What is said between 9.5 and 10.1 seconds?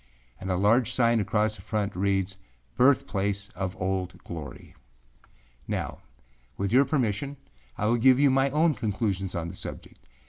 subject.